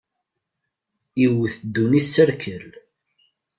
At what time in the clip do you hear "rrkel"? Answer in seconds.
2.29-2.65